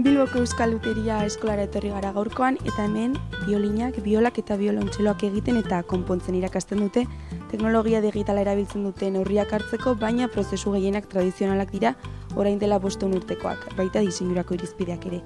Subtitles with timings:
[0.00, 5.82] Bilboko Euskal Luteria eskolara etorri gara gaurkoan eta hemen biolinak, biolak eta biolontxeloak egiten eta
[5.90, 7.02] konpontzen irakasten dute
[7.50, 11.92] teknologia digitala erabiltzen dute neurriak hartzeko, baina prozesu gehienak tradizionalak dira
[12.36, 15.20] orain dela boston urtekoak, baita diseinurako irizpideak ere.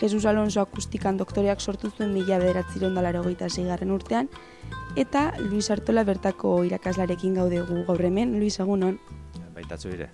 [0.00, 4.28] Jesus Alonso akustikan doktoreak sortu zuen mila bederatziron dalaro zigarren urtean,
[4.96, 8.40] eta Luis Artola bertako irakaslarekin gaude gu gaur hemen.
[8.40, 8.98] Luis, egunon?
[9.54, 10.10] Baitatzu dire.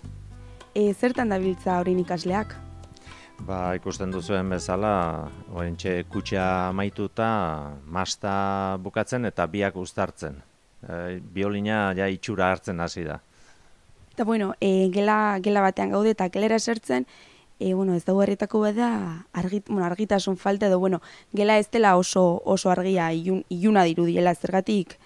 [0.74, 2.71] E, zertan dabiltza orain ikasleak?
[3.42, 4.92] Ba, ikusten duzuen bezala,
[5.50, 6.44] oentxe kutxa
[6.78, 7.26] maituta,
[7.90, 8.34] masta
[8.84, 10.36] bukatzen eta biak uztartzen.
[10.82, 13.18] E, biolina ja itxura hartzen hasi da.
[14.12, 17.08] Eta bueno, e, gela, gela batean gaude eta gelera esertzen,
[17.58, 18.90] e, bueno, ez dago herritako bada
[19.32, 21.02] argit, bueno, argitasun falta edo, bueno,
[21.34, 24.98] gela ez dela oso, oso argia ilun, iluna dirudiela zergatik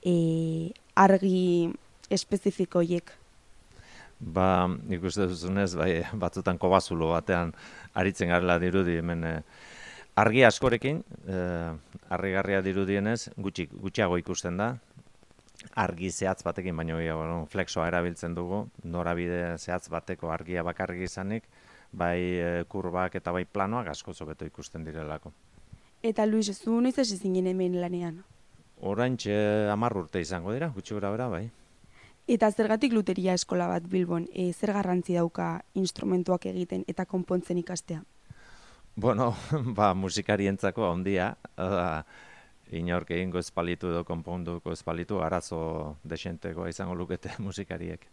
[0.00, 1.72] e, argi
[2.08, 3.18] espezifikoiek.
[4.22, 7.50] Ba, ikuste duzunez, bai, batzutan kobazulo batean
[7.98, 9.38] aritzen garela dirudi hemen eh,
[10.14, 11.72] argi askorekin, eh,
[12.14, 14.76] argigarria dirudienez, gutxi, gutxiago ikusten da,
[15.74, 21.48] argi zehatz batekin, baina bueno, flexoa erabiltzen dugu, norabide zehatz bateko argia bakarrik izanik,
[21.92, 25.32] bai eh, kurbak eta bai planoak asko zobeto ikusten direlako.
[26.02, 28.22] Eta Luis, ez du noiz hasi zinen hemen lanean?
[28.82, 29.34] Orain txe
[29.70, 31.50] urte izango dira, gutxi gura bera, bai.
[32.30, 38.02] Eta zergatik luteria eskola bat Bilbon, e, zer garrantzi dauka instrumentuak egiten eta konpontzen ikastea?
[38.94, 39.32] Bueno,
[39.78, 42.02] ba, musikarientzako ondia, uh,
[42.70, 48.06] inork egingo espalitu edo konponduko espalitu, arazo desenteko izango lukete musikariek.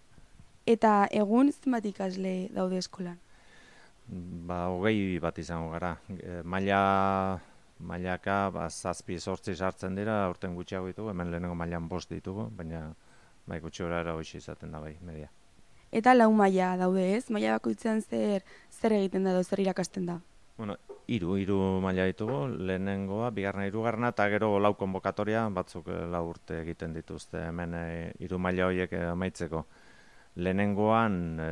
[0.66, 3.20] Eta egun zenbat ikasle daude eskolan?
[4.10, 5.94] Ba, hogei bat izango gara.
[6.10, 6.82] E, maila,
[7.78, 12.88] mailaka, ba, zazpi sortzi sartzen dira, urten gutxiago ditugu, hemen lehenengo mailan bost ditugu, baina
[13.50, 15.30] bai gutxi horara hoxe izaten da bai, media.
[15.92, 17.26] Eta lau maila daude ez?
[17.34, 20.20] Maila bakoitzean zer, zer egiten da, zer irakasten da?
[20.60, 20.76] Bueno,
[21.10, 22.40] iru, iru maila ditugu,
[22.70, 27.86] lehenengoa, bigarna irugarna, eta gero lau konbokatoria, batzuk eh, lau urte egiten dituzte, hemen e,
[28.26, 29.64] iru maila horiek eh, amaitzeko.
[30.40, 31.48] Lehenengoan, e,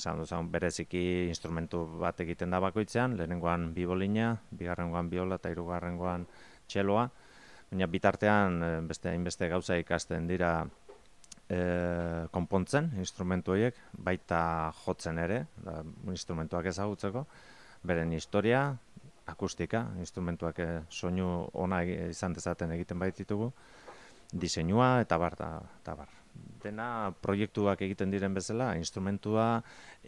[0.00, 6.24] zan duzan, bereziki instrumentu bat egiten da bakoitzean, lehenengoan bibolina, bigarrengoan biola eta irugarrengoan
[6.70, 7.08] txeloa,
[7.72, 10.54] baina bitartean beste hainbeste gauza ikasten dira
[11.52, 14.40] e, konpontzen instrumentu horiek, baita
[14.84, 15.80] jotzen ere, da,
[16.12, 17.26] instrumentuak ezagutzeko,
[17.88, 18.64] beren historia,
[19.32, 23.52] akustika, instrumentuak e, soinu ona izan dezaten egiten baititugu,
[24.32, 26.21] diseinua eta bar, eta bar
[26.62, 29.46] dena proiektuak egiten diren bezala, instrumentua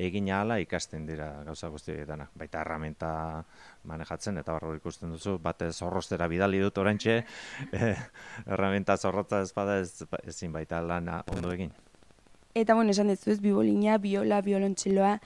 [0.07, 2.29] egin ahala ikasten dira gauza guzti dena.
[2.39, 3.11] Baita erramenta
[3.91, 7.19] manejatzen eta barro ikusten duzu, bate zorrostera bidali dut orantxe,
[7.81, 7.97] eh,
[8.47, 11.73] erramenta zorrotza ez bada ez, ezin baita lana ondo egin.
[12.55, 15.17] Eta bueno, esan dezu ez, bibolina, biola, biolontxeloa,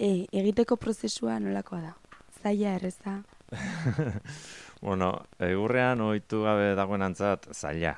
[0.00, 1.96] e, egiteko prozesua nolakoa da?
[2.40, 3.18] Zaila erreza?
[4.86, 5.10] bueno,
[5.42, 7.92] egurrean ohitu gabe dagoen antzat, zaila,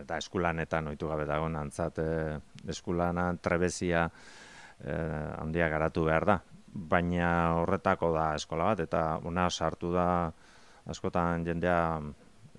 [0.00, 2.38] eta eskulanetan ohitu gabe dago antzat e,
[2.68, 4.08] eskulana trebezia
[4.80, 4.92] e,
[5.38, 6.40] handia garatu behar da.
[6.76, 10.32] Baina horretako da eskola bat eta una sartu da
[10.86, 12.00] askotan jendea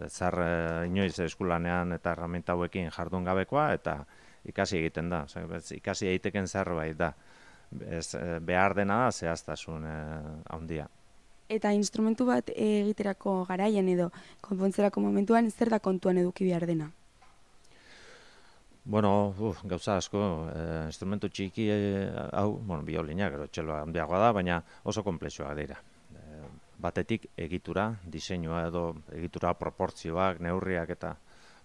[0.07, 4.03] zar e, inoiz eskulanean eta herramienta hauekin jardun gabekoa eta
[4.45, 5.25] ikasi egiten da.
[5.71, 7.13] ikasi egiteken zerbait da.
[7.83, 9.97] Ez, behar dena da zehaztasun e,
[10.49, 10.87] handia.
[11.47, 14.09] Eta instrumentu bat egiterako garaian edo
[14.43, 16.91] konpontzerako momentuan zer da kontuan eduki behar dena?
[18.89, 22.07] Bueno, uf, gauza asko, eh, instrumentu txiki eh,
[22.39, 25.75] hau, bueno, biolina, gero txeloa handiagoa da, baina oso komplexuak dira.
[26.15, 26.45] Eh,
[26.79, 31.11] batetik egitura, diseinua edo egitura proportzioak, neurriak eta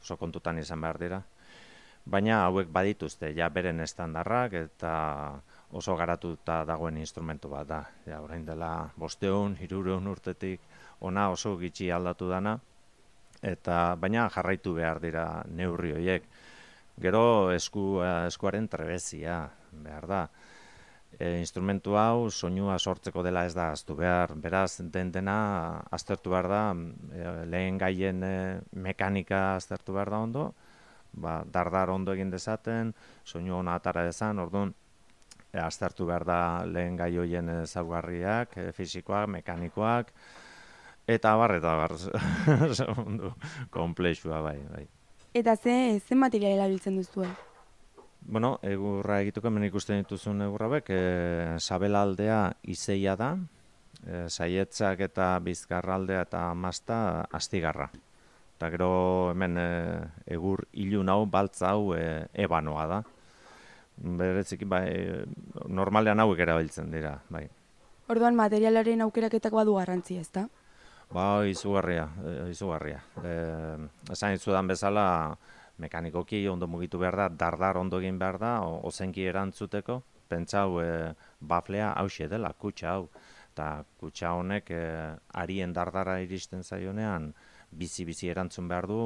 [0.02, 1.22] oso kontutan izan behar dira.
[2.10, 4.92] Baina hauek badituzte, ja beren estandarrak eta
[5.70, 7.82] oso garatuta dagoen instrumentu bat da.
[8.02, 10.66] Ja, orain dela bosteun, hirureun urtetik,
[10.98, 12.58] ona oso gitxi aldatu dana,
[13.42, 16.26] eta baina jarraitu behar dira neurri horiek.
[17.00, 20.22] Gero esku, eh, eskuaren trebezia, behar da.
[21.18, 24.34] E, instrumentu hau soinua sortzeko dela ez da aztu behar.
[24.36, 25.36] Beraz, den dena
[25.92, 26.62] aztertu behar da,
[27.12, 28.36] e, lehen gaien e,
[28.72, 30.46] mekanika aztertu behar da ondo,
[31.12, 32.94] ba, dardar ondo egin dezaten,
[33.24, 34.72] soinu hona atara dezan, orduan,
[35.52, 40.12] e, aztertu behar da lehen gai hoien zaugarriak, e, fizikoak, mekanikoak,
[41.06, 41.96] eta bar, eta bar,
[43.78, 44.88] komplexua bai, bai.
[45.34, 47.24] Eta ze, ze material erabiltzen duzu?
[48.20, 53.30] Bueno, egurra egituko hemen ikusten dituzun egurra bek, e, sabelaldea izeia da,
[54.04, 56.98] e, saietzak eta bizkarraldea eta mazta
[57.32, 57.88] astigarra.
[58.58, 58.92] Eta gero
[59.32, 59.66] hemen e,
[60.36, 63.02] egur ilun hau, baltza hau e, ebanoa da.
[63.96, 64.86] Berezik, bai,
[65.68, 67.46] normalean hauek erabiltzen dira, bai.
[68.12, 70.46] Orduan materialaren aukeraketako badu garrantzia, ezta?
[71.12, 73.02] Ba, izugarria, e, izugarria.
[73.20, 73.32] E,
[74.14, 75.36] esan itzudan bezala,
[75.82, 78.52] mekanikoki ondo mugitu behar da, dardar ondo egin behar da,
[78.88, 80.00] ozenki erantzuteko,
[80.32, 80.88] pentsau e,
[81.40, 83.06] baflea hause dela, kutsa hau.
[83.52, 84.82] Eta kutsa honek e,
[85.36, 87.32] arien dardara iristen zaionean,
[87.72, 89.00] bizi-bizi erantzun behar du,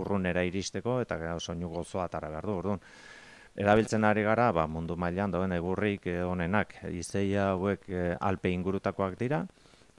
[0.00, 2.84] urrunera iristeko, eta gero soinu gozoa atara behar du, orduan.
[3.60, 6.76] Erabiltzen ari gara, ba, mundu mailan dauen egurrik eh, onenak.
[6.96, 9.42] Izeia hauek eh, alpe ingurutakoak dira,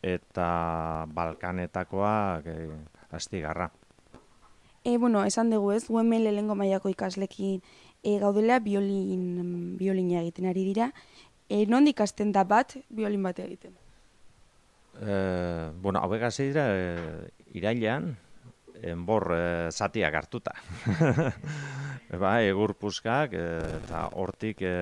[0.02, 2.70] eta Balkanetakoak eh,
[3.12, 3.70] astigarra.
[4.84, 7.62] E, bueno, esan dugu ez, hemen lehengo mailako ikaslekin
[8.04, 10.90] e, gaudela biolin, biolina egiten ari dira.
[11.50, 13.76] E, nondik ikasten da bat, biolin bat egiten?
[14.98, 15.14] E,
[15.82, 18.16] bueno, hauek hasi dira e, irailean,
[18.82, 20.56] enbor e, zatiak hartuta.
[22.24, 23.46] ba, egur puskak, e,
[23.84, 24.76] eta hortik e,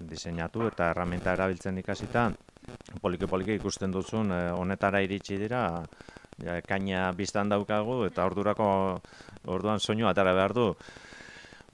[0.00, 2.30] diseinatu eta erramenta erabiltzen ikasita,
[3.02, 5.84] poliki-poliki ikusten duzun, e, honetara iritsi dira,
[6.66, 8.66] kaina biztan daukagu, eta ordurako,
[9.52, 10.70] orduan soinu atara behar du.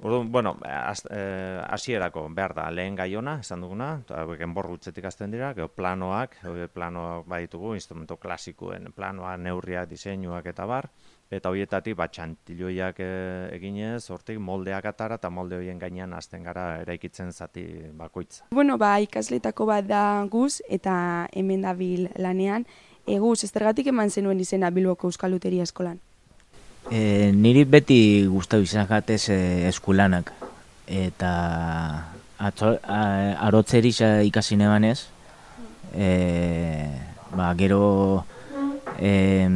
[0.02, 5.54] Orduan, bueno, eh, hasierako behar da lehen gaiona, esan duguna, eta enbor gutxetik azten dira,
[5.56, 6.36] gero planoak,
[6.74, 10.90] planoak baditugu, instrumento klasikoen planoa, neurriak, diseinuak eta bar,
[11.30, 16.66] eta horietatik bat txantiloiak eh, eginez, hortik moldeak atara eta molde horien gainean hasten gara
[16.84, 17.64] eraikitzen zati
[17.98, 18.46] bakoitza.
[18.54, 22.66] Bueno, ba, ikasletako bat da guz, eta hemen dabil lanean.
[23.06, 25.98] E, guz, ez zergatik eman zenuen izena Bilboko Euskal Luteria Eskolan.
[26.90, 27.98] E, niri beti
[28.30, 30.30] gustatu izan jatez e, eskulanak.
[30.86, 31.32] Eta
[32.38, 33.02] atzo, a,
[33.48, 35.08] arotzeri xa ikasi nebanez,
[35.94, 36.08] e,
[37.34, 38.24] ba, gero
[38.98, 39.48] e,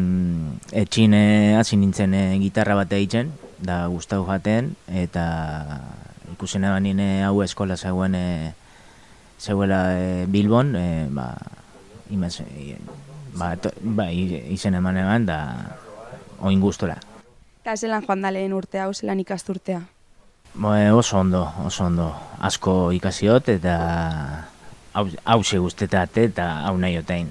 [0.72, 1.14] etxin
[1.58, 5.24] hasi nintzen e, gitarra bat egiten, da gustatu jaten, eta
[6.32, 8.26] ikusi neban nire hau eskola zegoen e,
[9.40, 11.34] zegoela e, Bilbon, e, ba,
[12.10, 12.76] imaz, e,
[13.36, 15.40] ba, to, ba, izen eman eban, da
[16.40, 16.98] oin gustora.
[17.60, 19.82] Eta zelan joan da lehen urtea, hau zelan ikasturtea.
[20.54, 22.10] Bo, e, oso ondo, oso ondo.
[22.40, 23.76] Asko ikasiot eta
[24.94, 27.28] hau hause guztetate eta hau nahi otein.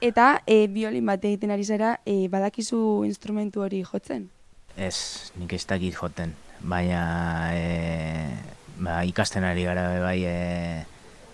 [0.00, 4.28] Eta e, biolin bat egiten ari zara, e, badakizu instrumentu hori jotzen?
[4.76, 6.36] Ez, nik ez dakit joten.
[6.62, 7.02] Baina
[7.50, 8.30] e,
[8.78, 10.36] ba, ikasten ari gara bai e,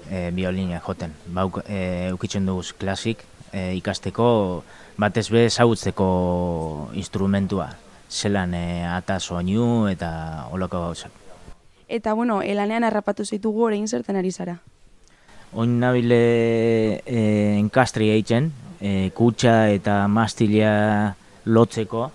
[0.08, 1.12] e, biolina joten.
[1.36, 3.20] Ba, e, ukitzen dugu klasik
[3.52, 4.64] e, ikasteko
[4.96, 6.08] batez be ezagutzeko
[6.96, 7.68] instrumentua.
[8.08, 11.20] Zelan e, ata soinu eta olako gauzak.
[11.84, 14.62] Eta, bueno, elanean harrapatu zaitugu orain zertan ari zara.
[15.54, 17.20] Oin nabile e,
[17.60, 18.48] enkastri egiten,
[18.80, 21.14] e, kutsa eta mastila
[21.46, 22.08] lotzeko,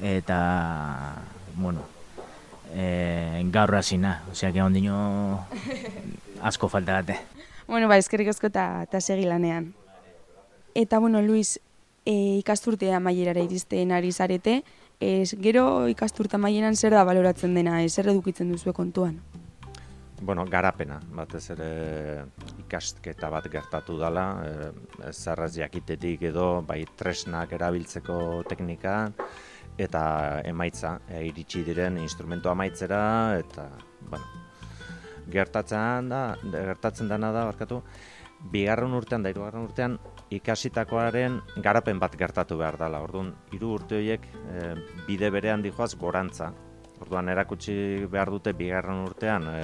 [0.00, 0.38] eta,
[1.60, 1.84] bueno,
[2.72, 5.46] e, gaur hasina, osea, que ondino
[6.48, 7.18] asko falta date.
[7.68, 9.74] Bueno, ba, eskerrik asko eta segi lanean.
[10.72, 11.58] Eta, bueno, Luis,
[12.06, 14.62] e, ikasturtea maierara iristen ari zarete,
[15.00, 19.20] ez, gero ikasturta maieran zer da baloratzen dena, ez, zer edukitzen duzue kontuan?
[20.22, 22.24] Bueno, garapena, batez ere
[22.62, 28.96] ikasketa bat gertatu dela, e, zerraz jakitetik edo bai tresnak erabiltzeko teknika
[29.76, 33.02] eta emaitza, e, iritsi diren instrumento amaitzera
[33.42, 33.68] eta,
[34.08, 34.24] bueno,
[35.28, 37.82] gertatzen da, gertatzen dena da, barkatu,
[38.52, 39.98] bigarren urtean da hirugarren urtean
[40.32, 43.02] ikasitakoaren garapen bat gertatu behar dela.
[43.04, 44.70] Orduan, hiru urte horiek e,
[45.06, 46.54] bide berean dijoaz gorantza.
[47.00, 49.60] Orduan erakutsi behar dute bigarren urtean e,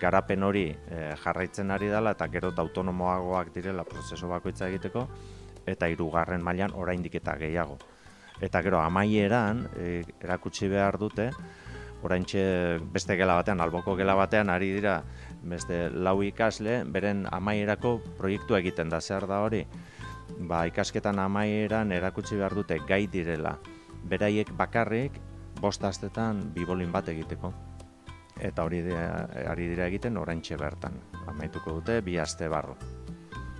[0.00, 5.06] garapen hori e, jarraitzen ari dela eta gero autonomoagoak direla prozesu bakoitza egiteko
[5.68, 7.76] eta hirugarren mailan oraindik eta gehiago.
[8.40, 11.30] Eta gero amaieran e, erakutsi behar dute
[12.02, 12.42] oraintxe
[12.92, 15.02] beste gela batean, alboko gela batean ari dira
[15.42, 19.66] beste lau ikasle beren amaierako proiektua egiten da zer da hori.
[20.48, 23.58] Ba, ikasketan amaieran erakutsi behar dute gai direla.
[24.08, 25.20] Beraiek bakarrik
[25.60, 27.52] bost astetan bibolin bat egiteko.
[28.40, 30.96] Eta hori dira, ari dira egiten oraintxe bertan.
[31.28, 32.76] Amaituko dute bi aste barru.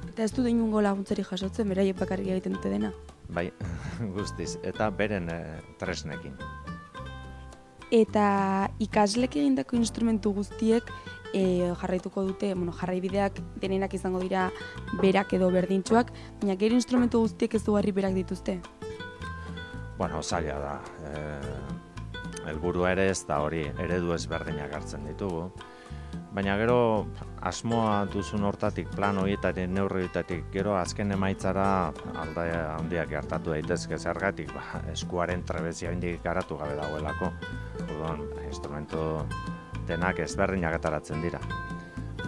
[0.09, 2.91] Eta ez du inungo laguntzeri jasotzen, beraiek bakarrik egiten dute dena.
[3.29, 3.51] Bai,
[4.17, 4.57] guztiz.
[4.67, 5.39] Eta beren e,
[5.79, 6.35] tresnekin.
[7.91, 8.25] Eta
[8.79, 10.87] ikaslek egindako instrumentu guztiek
[11.35, 14.49] e, jarraituko dute, bueno, jarraibideak denenak izango dira
[15.03, 18.61] berak edo berdintsuak, baina gero instrumentu guztiek ez dugarri berak dituzte.
[19.99, 20.75] Bueno, zaila da.
[21.05, 21.80] E,
[22.49, 25.51] helburua ere ez da hori, eredu ezberdinak hartzen ditugu.
[26.31, 27.07] Baina gero
[27.43, 31.65] asmoa duzun hortatik, plan horietatik, neurri horietatik, gero azken emaitzara
[32.23, 32.45] alda
[32.77, 37.33] handiak gertatu daitezke zergatik, ba, eskuaren trebezia indik garatu gabe dagoelako.
[37.89, 39.27] Orduan, instrumento
[39.91, 41.43] denak ezberdinak ataratzen dira.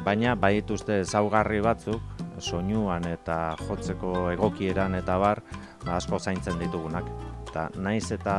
[0.02, 2.02] Baina bai dituzte ezaugarri batzuk,
[2.42, 5.44] soinuan eta jotzeko egokieran eta bar,
[5.84, 7.06] ba, asko zaintzen ditugunak.
[7.46, 8.34] Eta naiz eta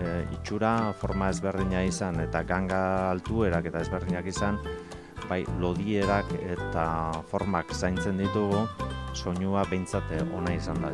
[0.00, 4.58] e, itxura forma ezberdina izan eta ganga altuerak eta ezberdinak izan,
[5.28, 6.86] bai lodierak eta
[7.30, 8.64] formak zaintzen ditugu,
[9.14, 10.92] soinua behintzate ona izan da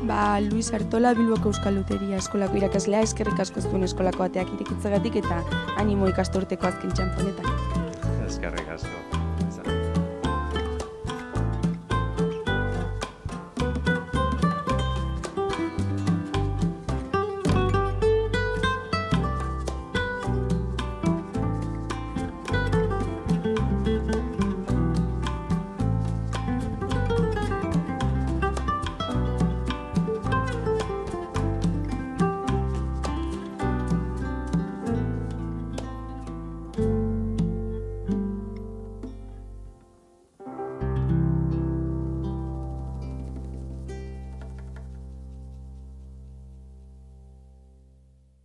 [0.00, 5.42] Ba, Luis Artola Bilboko Euskal Luteria eskolako irakaslea eskerrik asko zuen eskolako ateak irekitzegatik eta
[5.76, 8.20] animo ikastorteko azken txanponetan.
[8.26, 9.19] Eskerrik asko.